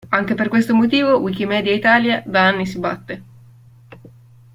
Anche 0.09 0.33
per 0.33 0.47
questo 0.47 0.73
motivo, 0.73 1.17
Wikimedia 1.19 1.71
Italia 1.73 2.23
da 2.25 2.47
anni 2.47 2.65
si 2.65 2.79
batte. 2.79 3.23